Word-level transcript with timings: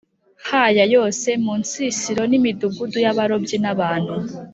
ha 0.47 0.63
ya 0.77 0.85
yose 0.95 1.29
mu 1.43 1.53
nsisiro 1.61 2.23
n 2.27 2.33
imidugudu 2.39 2.97
y 3.05 3.07
abarobyi 3.11 3.57
n 3.59 3.65
abantu 3.73 4.15